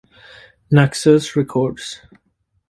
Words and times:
Naxos 0.71 1.35
Records. 1.35 2.01